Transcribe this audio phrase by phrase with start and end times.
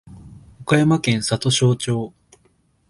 [0.61, 2.11] 岡山県里庄町